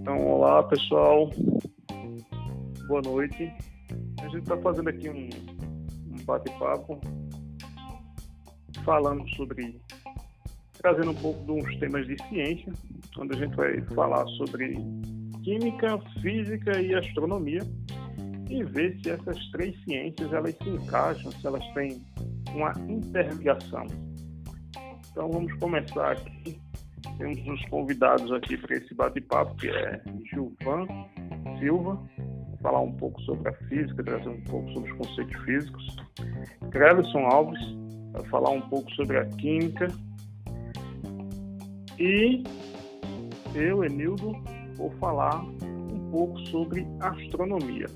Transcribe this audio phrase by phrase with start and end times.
[0.00, 1.30] Então, olá pessoal,
[2.86, 3.50] boa noite.
[4.20, 5.28] A gente está fazendo aqui um,
[6.12, 7.00] um bate-papo
[8.84, 9.80] falando sobre
[10.74, 12.72] trazendo um pouco de uns temas de ciência,
[13.18, 14.76] onde a gente vai falar sobre
[15.42, 17.62] química, física e astronomia
[18.50, 22.00] e ver se essas três ciências elas se encaixam, se elas têm
[22.54, 24.07] uma interligação.
[25.18, 26.60] Então vamos começar aqui.
[27.18, 30.00] Temos uns convidados aqui para esse bate-papo que é
[30.30, 30.86] Gilvan
[31.58, 32.00] Silva,
[32.62, 35.96] falar um pouco sobre a física, trazer um pouco sobre os conceitos físicos.
[36.70, 37.60] Crelison Alves,
[38.12, 39.88] vai falar um pouco sobre a química
[41.98, 42.44] e
[43.56, 44.40] eu, Enildo,
[44.76, 47.86] vou falar um pouco sobre astronomia.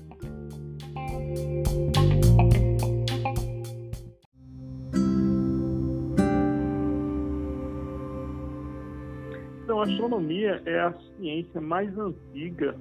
[9.63, 12.75] Então, a astronomia é a ciência mais antiga,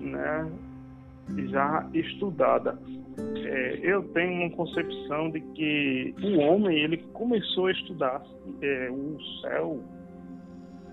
[0.00, 0.50] né,
[1.48, 2.76] já estudada.
[3.36, 8.20] É, eu tenho uma concepção de que o homem ele começou a estudar
[8.60, 9.80] é, o céu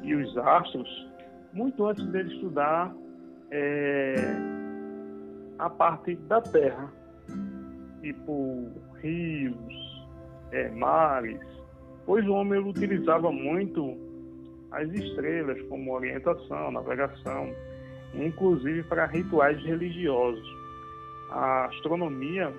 [0.04, 1.10] e os astros
[1.54, 2.96] muito antes dele estudar
[3.50, 4.16] é,
[5.58, 6.94] a parte da Terra,
[8.02, 8.70] tipo
[9.02, 10.08] rios,
[10.52, 11.42] é, mares,
[12.06, 14.11] pois o homem utilizava muito
[14.72, 17.54] as estrelas como orientação, navegação,
[18.14, 20.48] inclusive para rituais religiosos.
[21.32, 22.54] A astronomia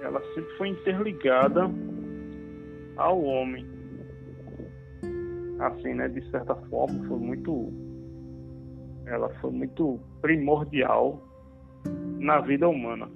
[0.00, 1.70] ela sempre foi interligada
[2.96, 3.66] ao homem.
[5.60, 7.72] Assim, né, de certa forma, foi muito
[9.06, 11.22] ela foi muito primordial
[12.18, 13.08] na vida humana.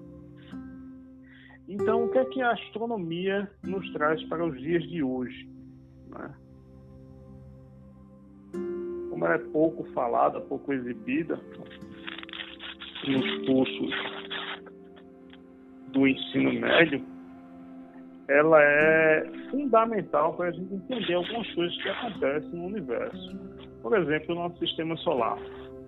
[1.68, 5.48] Então, o que é que a astronomia nos traz para os dias de hoje?
[6.08, 6.34] Né?
[9.12, 11.38] Como ela é pouco falada, pouco exibida
[13.06, 13.90] nos cursos
[15.88, 17.04] do ensino médio,
[18.26, 23.38] ela é fundamental para a gente entender algumas coisas que acontecem no universo.
[23.82, 25.36] Por exemplo, o nosso sistema solar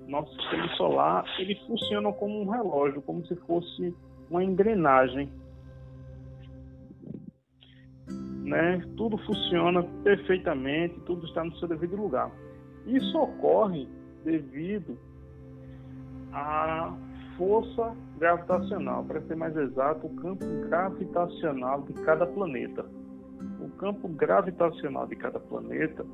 [0.06, 3.94] nosso sistema solar ele funciona como um relógio, como se fosse
[4.30, 5.30] uma engrenagem.
[8.44, 8.82] Né?
[8.98, 12.30] Tudo funciona perfeitamente, tudo está no seu devido lugar.
[12.86, 13.88] Isso ocorre
[14.24, 14.98] devido
[16.32, 16.94] à
[17.36, 22.84] força gravitacional, para ser mais exato, o campo gravitacional de cada planeta.
[23.60, 26.04] O campo gravitacional de cada planeta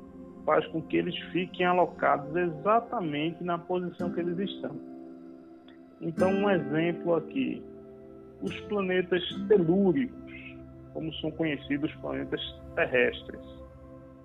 [0.44, 4.74] faz com que eles fiquem alocados exatamente na posição que eles estão.
[6.00, 7.62] Então, um exemplo aqui:
[8.40, 10.56] os planetas telúricos,
[10.94, 12.40] como são conhecidos os planetas
[12.74, 13.40] terrestres,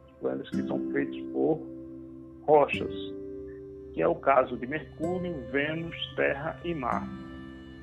[0.07, 1.74] os planetas que são feitos por
[2.45, 2.93] rochas,
[3.93, 7.25] que é o caso de Mercúrio, Vênus, Terra e Marte.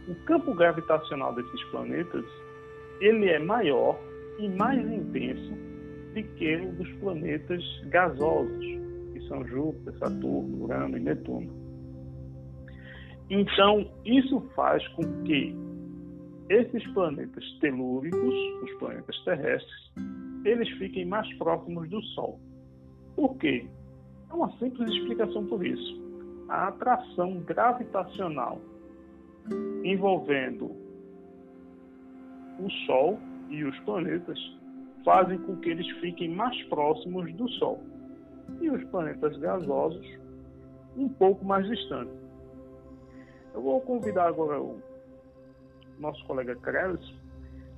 [0.09, 2.25] O campo gravitacional desses planetas
[3.01, 3.99] ele é maior
[4.39, 5.53] e mais intenso
[6.15, 8.65] de que o dos planetas gasosos,
[9.13, 11.53] que são Júpiter, Saturno, Urano e Netuno.
[13.31, 15.57] Então, isso faz com que
[16.49, 19.93] esses planetas telúricos, os planetas terrestres,
[20.45, 22.39] eles fiquem mais próximos do Sol.
[23.17, 23.67] Por quê?
[24.33, 26.01] É uma simples explicação por isso.
[26.49, 28.59] A atração gravitacional
[29.85, 30.71] envolvendo
[32.59, 33.19] o Sol
[33.51, 34.39] e os planetas
[35.05, 37.83] fazem com que eles fiquem mais próximos do Sol
[38.61, 40.07] e os planetas gasosos
[40.97, 42.15] um pouco mais distantes.
[43.53, 44.81] Eu vou convidar agora o
[45.99, 47.15] nosso colega Krelis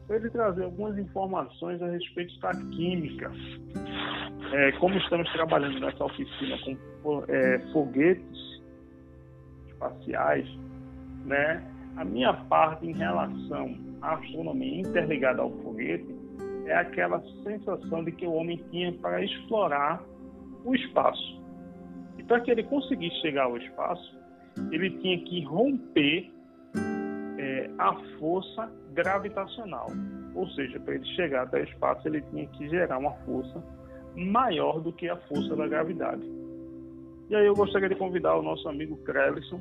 [0.06, 3.30] para ele trazer algumas informações a respeito da química.
[4.54, 6.56] É, como estamos trabalhando nessa oficina
[7.02, 8.62] com é, foguetes
[9.66, 10.48] espaciais,
[11.24, 11.60] né?
[11.96, 16.06] A minha parte em relação à astronomia interligada ao foguete
[16.66, 20.00] é aquela sensação de que o homem tinha para explorar
[20.64, 21.42] o espaço.
[22.16, 24.16] E para que ele conseguisse chegar ao espaço,
[24.70, 26.32] ele tinha que romper
[27.38, 29.88] é, a força gravitacional.
[30.32, 33.60] Ou seja, para ele chegar até o espaço, ele tinha que gerar uma força
[34.14, 36.22] maior do que a força da gravidade.
[37.30, 39.60] E aí eu gostaria de convidar o nosso amigo Crelison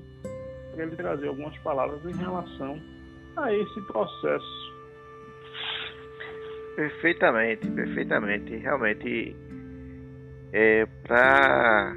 [0.74, 2.80] para ele trazer algumas palavras em relação
[3.38, 4.74] a esse processo
[6.76, 8.56] Perfeitamente, perfeitamente.
[8.56, 9.36] Realmente,
[10.52, 11.96] é, para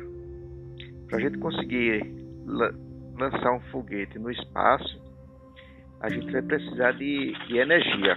[1.12, 2.02] a gente conseguir
[2.46, 2.72] la
[3.18, 5.00] lançar um foguete no espaço,
[6.00, 8.14] a gente vai precisar de, de energia.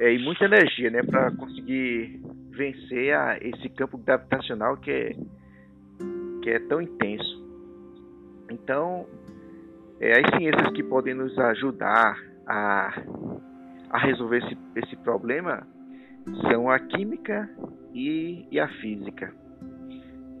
[0.00, 1.02] É, e muita energia, né?
[1.04, 2.20] Para conseguir
[2.62, 5.16] vencer a, esse campo gravitacional que é,
[6.42, 7.42] que é tão intenso.
[8.50, 9.06] Então,
[10.00, 12.16] é, as ciências que podem nos ajudar
[12.46, 13.02] a,
[13.90, 15.66] a resolver esse, esse problema
[16.50, 17.50] são a química
[17.92, 19.34] e, e a física.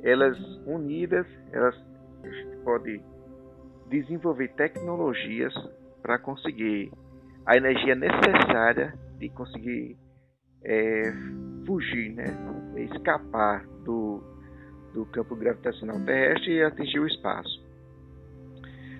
[0.04, 1.74] Elas unidas, elas
[2.62, 3.02] podem
[3.88, 5.52] desenvolver tecnologias
[6.00, 6.92] para conseguir
[7.44, 9.96] a energia necessária de conseguir
[10.64, 11.12] é,
[11.66, 12.26] fugir, né,
[12.76, 14.22] escapar do,
[14.92, 17.62] do campo gravitacional terrestre e atingir o espaço.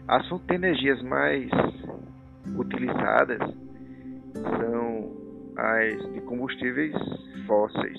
[0.08, 1.50] As fontes de energias mais
[2.56, 3.38] utilizadas
[4.34, 5.12] são
[5.56, 6.94] as de combustíveis
[7.46, 7.98] fósseis,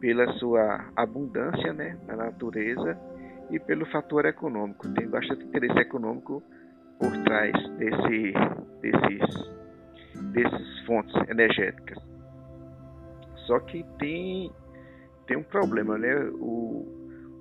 [0.00, 2.96] pela sua abundância né, na natureza
[3.50, 4.88] e pelo fator econômico.
[4.94, 6.42] Tem bastante interesse econômico
[6.98, 8.32] por trás desse,
[8.80, 9.50] desses,
[10.32, 11.98] desses fontes energéticas.
[13.48, 14.52] Só que tem,
[15.26, 16.14] tem um problema, né?
[16.34, 16.86] O,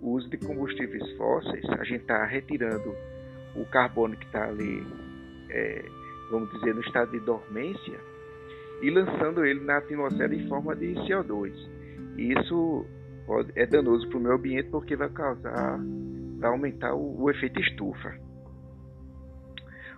[0.02, 2.96] o uso de combustíveis fósseis, a gente está retirando
[3.54, 4.84] o carbono que está ali,
[5.50, 5.86] é,
[6.32, 8.00] vamos dizer, no estado de dormência
[8.82, 11.52] e lançando ele na atmosfera em forma de CO2.
[12.16, 12.86] E isso
[13.26, 15.78] pode, é danoso para o meio ambiente porque vai causar,
[16.40, 18.18] vai aumentar o, o efeito estufa.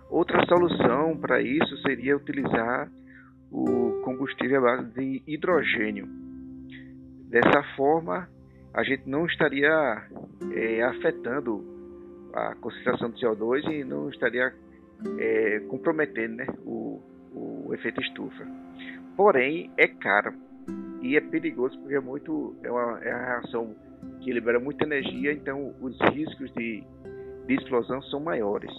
[0.08, 2.90] Outra solução para isso seria utilizar
[3.52, 6.06] o combustível à base de hidrogênio.
[7.28, 8.28] Dessa forma,
[8.74, 10.02] a gente não estaria
[10.52, 11.64] é, afetando
[12.32, 14.52] a concentração de CO2 e não estaria
[15.18, 17.00] é, comprometendo né, o,
[17.34, 18.46] o efeito estufa.
[19.16, 20.32] Porém, é caro
[21.02, 23.74] e é perigoso porque é muito é uma, é uma reação
[24.20, 26.84] que libera muita energia, então os riscos de,
[27.46, 28.70] de explosão são maiores.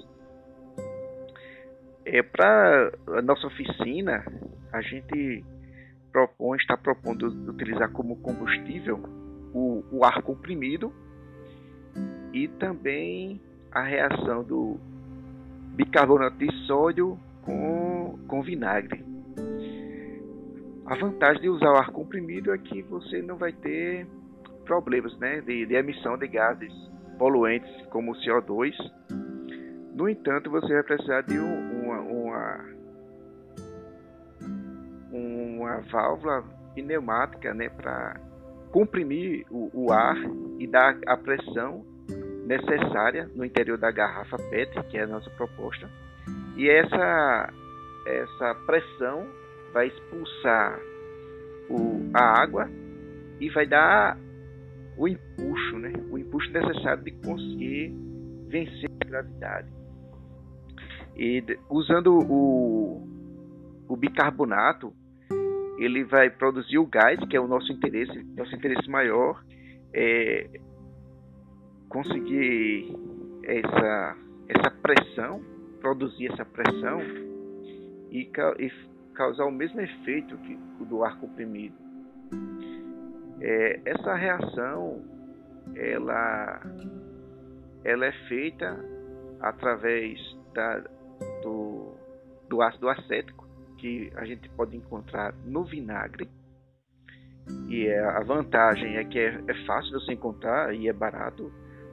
[2.05, 4.23] É, Para a nossa oficina,
[4.71, 5.43] a gente
[6.11, 9.01] propõe, está propondo utilizar como combustível
[9.53, 10.93] o, o ar comprimido
[12.33, 13.39] e também
[13.71, 14.77] a reação do
[15.75, 19.03] bicarbonato de sódio com, com vinagre.
[20.85, 24.05] A vantagem de usar o ar comprimido é que você não vai ter
[24.65, 26.73] problemas né, de, de emissão de gases
[27.17, 28.73] poluentes como o CO2
[30.01, 32.65] no entanto, você vai precisar de um, uma, uma,
[35.91, 36.43] válvula
[36.75, 38.19] pneumática né, para
[38.71, 40.17] comprimir o, o, ar
[40.59, 41.85] e dar a pressão
[42.45, 45.89] necessária no interior da garrafa PET, que é a nossa proposta.
[46.55, 47.53] E essa,
[48.05, 49.27] essa pressão
[49.73, 50.79] vai expulsar
[51.69, 52.69] o, a água
[53.39, 54.17] e vai dar
[54.97, 55.93] o impulso, né?
[56.09, 57.93] o impulso necessário de conseguir
[58.47, 59.67] vencer a gravidade.
[61.15, 63.07] E usando o,
[63.87, 64.93] o bicarbonato,
[65.83, 69.43] ele vai produzir o gás, que é o nosso interesse, nosso interesse maior
[69.93, 70.47] é
[71.89, 72.95] conseguir
[73.43, 74.17] essa,
[74.47, 75.41] essa pressão,
[75.81, 77.01] produzir essa pressão
[78.11, 78.29] e,
[78.59, 78.71] e
[79.13, 81.75] causar o mesmo efeito que o do ar comprimido.
[83.41, 85.03] É, essa reação
[85.75, 86.61] ela,
[87.83, 88.79] ela é feita
[89.41, 90.19] através
[90.53, 90.77] da,
[91.41, 91.95] do,
[92.47, 93.40] do ácido acético,
[93.81, 96.29] que a gente pode encontrar no vinagre.
[97.67, 101.51] E é, a vantagem é que é, é fácil você encontrar e é barato.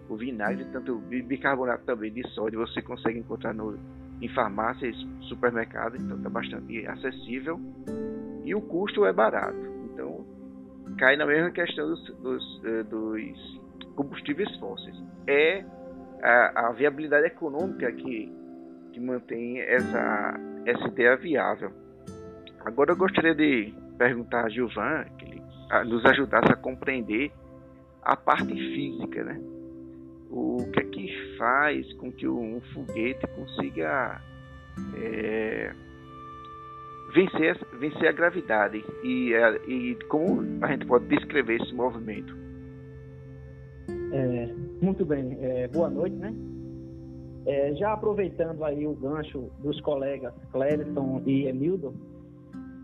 [0.08, 3.78] O vinagre, tanto bicarbonato também de sódio, você consegue encontrar no,
[4.20, 7.58] em farmácias, supermercados, então está bastante acessível.
[8.44, 9.58] E o custo é barato.
[9.90, 10.26] Então
[10.98, 13.60] cai na mesma questão dos, dos, eh, dos
[13.94, 14.96] combustíveis fósseis.
[15.26, 15.64] É
[16.22, 18.32] a, a viabilidade econômica que
[18.92, 21.70] que mantém essa, essa ideia viável.
[22.64, 25.42] Agora eu gostaria de perguntar a Gilvan que ele
[25.86, 27.32] nos ajudasse a compreender
[28.02, 29.40] a parte física, né?
[30.30, 34.20] O que é que faz com que um foguete consiga
[34.94, 35.72] é,
[37.14, 39.32] vencer, vencer a gravidade e,
[39.66, 42.36] e como a gente pode descrever esse movimento?
[44.12, 44.48] É,
[44.82, 46.34] muito bem, é, boa noite, né?
[47.46, 51.94] É, já aproveitando aí o gancho dos colegas Clérison e Emildo,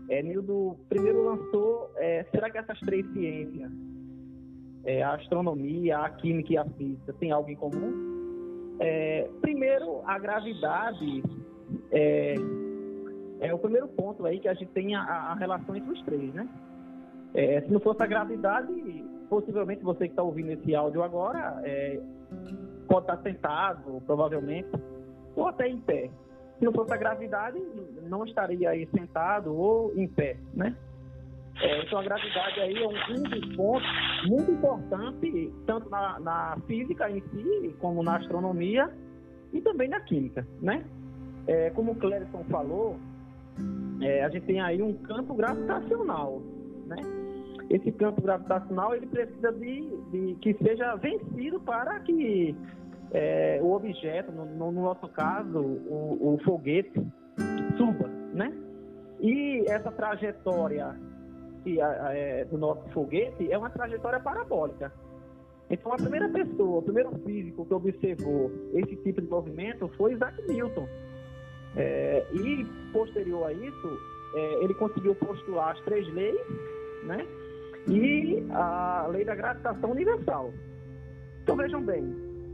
[0.09, 3.71] Emildo primeiro lançou, é, será que essas três ciências,
[4.83, 8.75] é, a astronomia, a química e a física, têm algo em comum?
[8.79, 11.23] É, primeiro, a gravidade
[11.91, 12.35] é,
[13.39, 16.33] é, o primeiro ponto aí que a gente tem a, a relação entre os três,
[16.33, 16.47] né?
[17.33, 18.71] É, se não fosse a gravidade,
[19.29, 21.99] possivelmente você que está ouvindo esse áudio agora, é,
[22.85, 24.69] pode estar sentado, provavelmente,
[25.35, 26.09] ou até em pé.
[26.57, 27.61] Se não fosse a gravidade,
[28.03, 30.75] não estaria aí sentado ou em pé, né?
[31.61, 33.87] É, então a gravidade aí é um, dos pontos
[34.27, 38.91] muito importante, tanto na, na, física em si, como na astronomia
[39.53, 40.83] e também na química, né?
[41.47, 42.97] É, como o Clérison falou,
[44.01, 46.41] é, a gente tem aí um campo gravitacional,
[46.87, 46.97] né?
[47.69, 52.55] Esse campo gravitacional ele precisa de, de que seja vencido para que
[53.11, 57.01] é, o objeto, no, no, nosso caso, o, o foguete,
[57.77, 58.53] suba, né?
[59.19, 60.95] E essa trajetória
[61.63, 64.91] que, é, do nosso foguete é uma trajetória parabólica.
[65.69, 70.39] Então, a primeira pessoa, o primeiro físico que observou esse tipo de movimento foi Isaac
[70.47, 70.87] Newton.
[71.75, 73.99] É, e, posterior a isso,
[74.35, 76.39] é, ele conseguiu postular as três leis,
[77.03, 77.25] né?
[77.87, 80.51] E a lei da gravitação universal.
[81.43, 82.03] Então, vejam bem,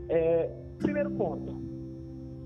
[0.08, 1.56] é, primeiro ponto,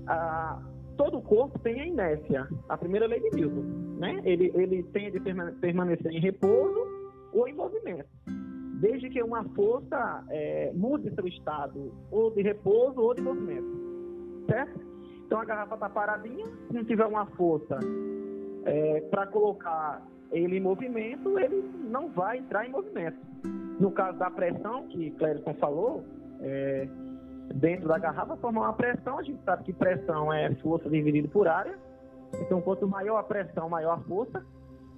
[0.07, 0.61] a,
[0.95, 4.21] todo corpo tem a inércia, a primeira lei de Newton, né?
[4.23, 6.87] Ele, ele tem de permanecer em repouso
[7.33, 8.07] ou em movimento,
[8.79, 13.67] desde que uma força é, mude seu estado ou de repouso ou de movimento,
[14.47, 14.79] certo?
[15.25, 17.79] Então a garrafa está paradinha, se não tiver uma força
[18.65, 23.17] é, para colocar ele em movimento, ele não vai entrar em movimento.
[23.79, 26.03] No caso da pressão, que Clérison falou,
[26.41, 26.87] é,
[27.53, 29.19] dentro da garrafa forma uma pressão.
[29.19, 31.77] A gente sabe que pressão é força dividida por área.
[32.41, 34.43] Então, quanto maior a pressão, maior a força.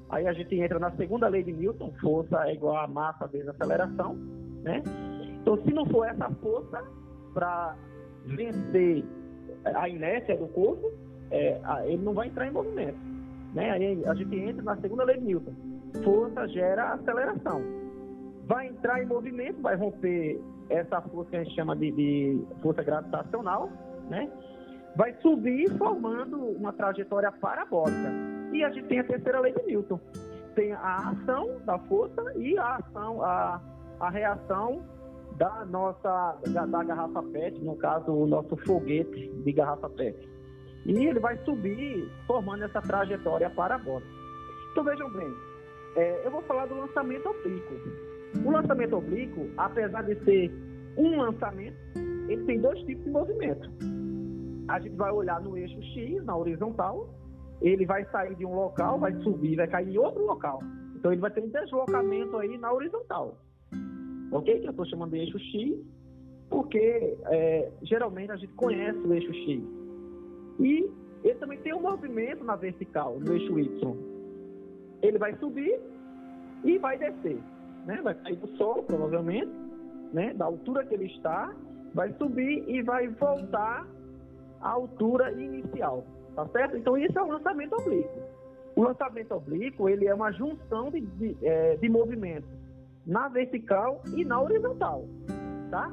[0.10, 3.48] Aí a gente entra na segunda lei de Newton, força é igual a massa vezes
[3.48, 4.16] aceleração,
[4.64, 4.82] né?
[5.40, 6.84] Então, se não for essa força
[7.32, 7.76] para
[8.26, 9.06] vencer
[9.64, 10.92] a inércia do corpo,
[11.30, 12.98] é, ele não vai entrar em movimento,
[13.54, 13.72] né?
[13.72, 15.54] Aí a gente entra na segunda lei de Newton,
[16.04, 17.62] força gera aceleração.
[18.46, 22.84] Vai entrar em movimento, vai romper essa força que a gente chama de, de força
[22.84, 23.70] gravitacional,
[24.10, 24.30] né?
[24.96, 28.12] Vai subir formando uma trajetória parabólica.
[28.52, 30.00] E a gente tem a terceira lei de Newton.
[30.56, 33.62] Tem a ação da força e a ação, a,
[34.00, 34.84] a reação
[35.38, 40.28] da nossa da, da, garrafa PET, no caso o nosso foguete de garrafa PET.
[40.90, 44.10] E ele vai subir formando essa trajetória parabólica.
[44.72, 45.32] Então vejam bem,
[45.96, 47.76] é, eu vou falar do lançamento oblíquo.
[48.44, 50.52] O lançamento oblíquo, apesar de ser
[50.98, 51.78] um lançamento,
[52.28, 53.70] ele tem dois tipos de movimento.
[54.68, 57.08] A gente vai olhar no eixo X, na horizontal,
[57.62, 60.60] ele vai sair de um local, vai subir, vai cair em outro local.
[60.96, 63.38] Então ele vai ter um deslocamento aí na horizontal.
[64.32, 64.60] Ok?
[64.60, 65.78] Que eu estou chamando de eixo X,
[66.50, 69.79] porque é, geralmente a gente conhece o eixo X.
[70.60, 70.90] E
[71.24, 73.98] ele também tem um movimento na vertical, no eixo Y.
[75.02, 75.80] Ele vai subir
[76.64, 77.40] e vai descer
[77.90, 78.00] né?
[78.04, 79.52] Vai sair do solo, provavelmente,
[80.14, 80.34] né?
[80.34, 81.52] Da altura que ele está,
[81.94, 83.88] vai subir e vai voltar
[84.62, 86.78] à altura inicial, tá certo?
[86.78, 88.20] Então isso é o lançamento oblíquo.
[88.76, 92.50] O lançamento oblíquo ele é uma junção de, de, é, de movimentos
[93.06, 95.06] na vertical e na horizontal,
[95.72, 95.90] tá?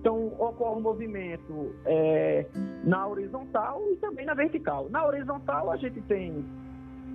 [0.00, 2.46] Então ocorre um movimento é,
[2.84, 4.88] na horizontal e também na vertical.
[4.90, 6.44] Na horizontal a gente tem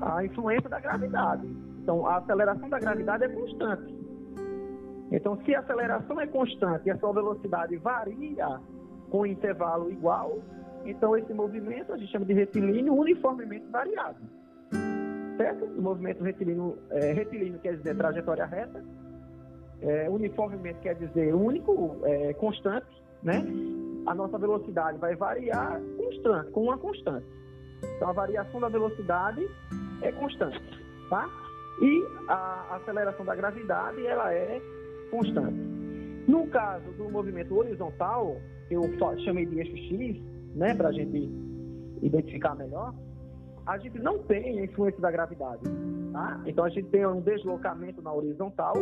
[0.01, 1.47] a influência da gravidade.
[1.81, 4.03] Então a aceleração da gravidade é constante.
[5.13, 8.59] Então, se a aceleração é constante e a sua velocidade varia
[9.11, 10.39] com intervalo igual,
[10.85, 14.17] então esse movimento a gente chama de retilíneo uniformemente variado.
[15.37, 15.65] Certo?
[15.65, 18.83] O movimento retilíneo, é, retilíneo quer dizer trajetória reta,
[19.83, 22.87] é, uniformemente quer dizer único, é, constante,
[23.21, 23.45] né?
[24.05, 27.25] A nossa velocidade vai variar constante, com uma constante.
[27.95, 29.47] Então a variação da velocidade
[30.01, 30.59] é constante,
[31.09, 31.29] tá?
[31.81, 34.61] E a aceleração da gravidade, ela é
[35.11, 35.57] constante.
[36.27, 38.37] No caso do movimento horizontal,
[38.67, 38.83] que eu
[39.25, 40.21] chamei de eixo X,
[40.55, 41.29] né, para a gente
[42.01, 42.93] identificar melhor,
[43.65, 45.63] a gente não tem a influência da gravidade.
[46.11, 46.41] Tá?
[46.45, 48.73] Então a gente tem um deslocamento na horizontal,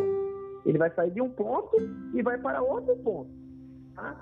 [0.66, 1.76] ele vai sair de um ponto
[2.14, 3.30] e vai para outro ponto.
[3.96, 4.16] Tá?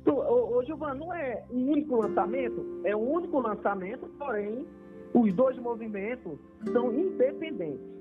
[0.00, 4.66] Então, ô, ô, não é um único lançamento, é um único lançamento, porém
[5.14, 6.38] os dois movimentos
[6.72, 7.96] são independentes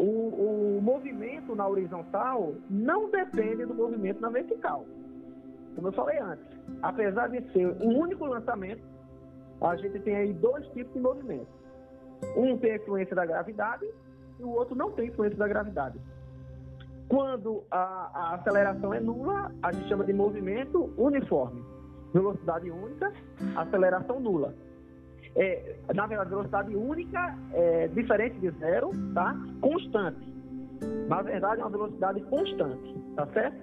[0.00, 4.86] o, o movimento na horizontal não depende do movimento na vertical.
[5.74, 6.46] Como eu falei antes,
[6.82, 8.82] apesar de ser um único lançamento,
[9.60, 11.48] a gente tem aí dois tipos de movimento.
[12.34, 13.86] Um tem influência da gravidade
[14.38, 16.00] e o outro não tem influência da gravidade.
[17.10, 21.62] Quando a, a aceleração é nula, a gente chama de movimento uniforme.
[22.14, 23.12] Velocidade única,
[23.56, 24.54] aceleração nula
[25.36, 29.36] é, na verdade, velocidade única, é, diferente de zero, tá?
[29.60, 30.28] Constante.
[31.08, 33.56] Na verdade, é uma velocidade constante, tá certo?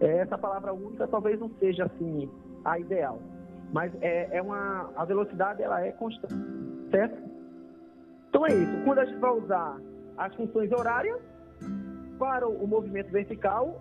[0.00, 2.28] É, essa palavra única talvez não seja assim
[2.64, 3.20] a ideal,
[3.72, 6.34] mas é, é uma a velocidade ela é constante,
[6.90, 7.16] certo?
[8.28, 8.84] Então é isso.
[8.84, 9.80] Quando a gente vai usar
[10.18, 11.20] as funções horárias.
[12.18, 13.80] Para o movimento vertical,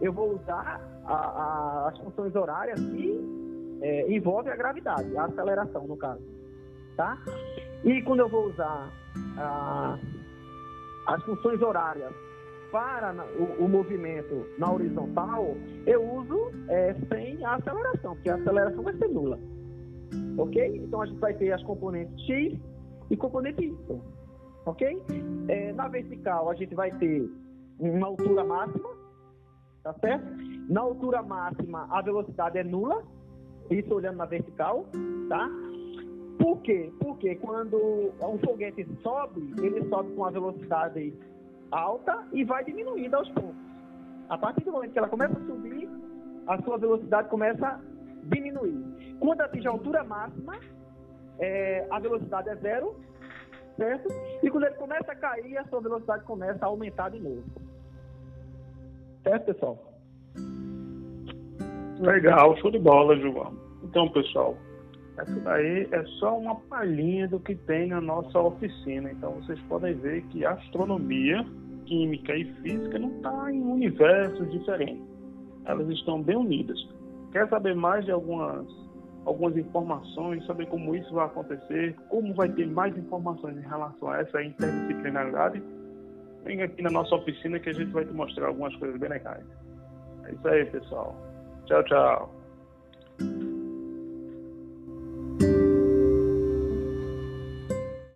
[0.00, 5.86] eu vou usar a, a, as funções horárias que é, envolvem a gravidade, a aceleração,
[5.86, 6.22] no caso.
[6.96, 7.18] Tá?
[7.84, 8.90] E quando eu vou usar
[9.36, 9.98] a,
[11.06, 12.12] as funções horárias
[12.70, 15.54] para o, o, movimento na horizontal,
[15.86, 19.38] eu uso é, sem a aceleração, porque a aceleração vai ser nula.
[20.38, 20.76] Ok?
[20.76, 22.58] Então a gente vai ter as componentes X
[23.10, 24.00] e componente Y.
[24.66, 25.02] Ok?
[25.48, 27.30] É, na vertical a gente vai ter
[27.78, 28.88] uma altura máxima,
[29.82, 30.26] tá certo?
[30.68, 33.02] Na altura máxima a velocidade é nula,
[33.70, 34.86] isso olhando na vertical,
[35.28, 35.48] tá?
[36.38, 36.92] Por quê?
[37.00, 37.76] Porque quando
[38.20, 41.14] um foguete sobe, ele sobe com a velocidade
[41.70, 43.54] alta e vai diminuindo aos poucos.
[44.28, 45.88] A partir do momento que ela começa a subir,
[46.46, 47.80] a sua velocidade começa a
[48.24, 49.16] diminuir.
[49.20, 50.58] Quando atinge a altura máxima,
[51.38, 52.96] é, a velocidade é zero,
[53.76, 54.08] certo?
[54.42, 57.44] E quando ele começa a cair, a sua velocidade começa a aumentar de novo.
[59.24, 59.78] Certo, pessoal?
[61.98, 63.54] Legal, show de bola, João.
[63.82, 64.56] Então, pessoal,
[65.16, 69.10] essa daí é só uma palhinha do que tem na nossa oficina.
[69.10, 71.44] Então, vocês podem ver que astronomia,
[71.86, 75.02] química e física não está em universos diferentes.
[75.64, 76.78] Elas estão bem unidas.
[77.32, 78.66] Quer saber mais de algumas
[79.24, 84.18] algumas informações, saber como isso vai acontecer, como vai ter mais informações em relação a
[84.18, 85.62] essa interdisciplinaridade,
[86.44, 89.44] vem aqui na nossa oficina que a gente vai te mostrar algumas coisas bem legais.
[90.24, 91.16] É isso aí, pessoal.
[91.66, 93.53] Tchau, tchau.